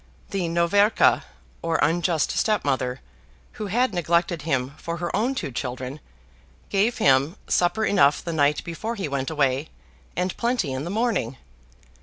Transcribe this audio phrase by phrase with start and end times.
[0.31, 1.25] The noverca,
[1.61, 3.01] or unjust stepmother,
[3.51, 5.99] who had neglected him for her own two children,
[6.69, 9.69] gave him supper enough the night before he went away,
[10.15, 11.37] and plenty in the morning.